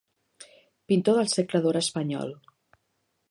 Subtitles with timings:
[0.91, 2.33] Pintor del Segle d'or espanyol.